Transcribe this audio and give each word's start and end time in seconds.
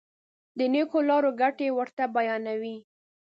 د 0.57 0.59
نېکو 0.73 0.99
لارو 1.09 1.31
ګټې 1.41 1.67
ورته 1.77 2.03
بیانوي. 2.15 2.77